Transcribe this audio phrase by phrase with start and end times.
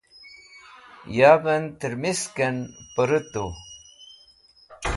[1.17, 2.55] Yavẽn tẽrmisẽkẽn
[2.95, 3.45] pẽrutu.